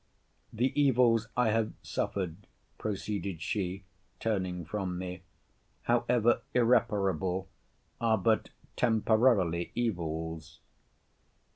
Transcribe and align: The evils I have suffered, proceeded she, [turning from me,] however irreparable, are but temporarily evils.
The 0.51 0.73
evils 0.75 1.27
I 1.37 1.49
have 1.51 1.73
suffered, 1.83 2.47
proceeded 2.79 3.39
she, 3.39 3.83
[turning 4.19 4.65
from 4.65 4.97
me,] 4.97 5.21
however 5.83 6.41
irreparable, 6.55 7.47
are 7.99 8.17
but 8.17 8.49
temporarily 8.75 9.71
evils. 9.75 10.59